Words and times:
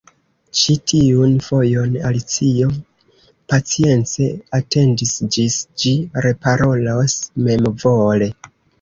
Ĉi 0.59 0.75
tiun 0.91 1.35
fojon 1.47 1.97
Alicio 2.13 2.71
pacience 3.55 4.31
atendis 4.61 5.15
ĝis 5.37 5.61
ĝi 5.85 5.97
reparolos 6.29 7.19
memvole. 7.49 8.37